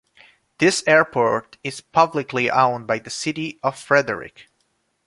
[0.57, 4.47] This airport is publicly owned by City of Frederick.